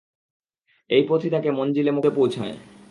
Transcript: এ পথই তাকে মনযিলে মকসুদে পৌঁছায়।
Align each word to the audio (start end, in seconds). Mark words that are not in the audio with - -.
এ 0.89 0.99
পথই 1.09 1.29
তাকে 1.29 1.49
মনযিলে 1.51 1.91
মকসুদে 1.91 2.15
পৌঁছায়। 2.15 2.55